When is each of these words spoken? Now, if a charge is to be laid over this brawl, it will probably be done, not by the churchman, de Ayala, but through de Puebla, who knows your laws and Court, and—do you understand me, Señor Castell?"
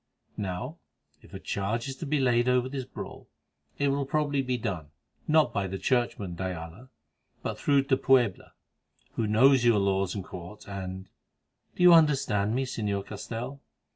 Now, 0.37 0.77
if 1.21 1.31
a 1.31 1.39
charge 1.39 1.87
is 1.87 1.95
to 1.97 2.07
be 2.07 2.19
laid 2.19 2.49
over 2.49 2.67
this 2.67 2.85
brawl, 2.85 3.27
it 3.77 3.89
will 3.89 4.07
probably 4.07 4.41
be 4.41 4.57
done, 4.57 4.87
not 5.27 5.53
by 5.53 5.67
the 5.67 5.77
churchman, 5.77 6.33
de 6.33 6.43
Ayala, 6.45 6.89
but 7.43 7.59
through 7.59 7.83
de 7.83 7.97
Puebla, 7.97 8.53
who 9.13 9.27
knows 9.27 9.63
your 9.63 9.77
laws 9.77 10.15
and 10.15 10.23
Court, 10.23 10.67
and—do 10.67 11.83
you 11.83 11.93
understand 11.93 12.55
me, 12.55 12.65
Señor 12.65 13.05
Castell?" 13.05 13.61